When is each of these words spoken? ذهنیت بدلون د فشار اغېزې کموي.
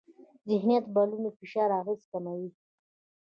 ذهنیت 0.49 0.85
بدلون 0.95 1.21
د 1.23 1.27
فشار 1.39 1.69
اغېزې 1.79 2.05
کموي. 2.11 2.49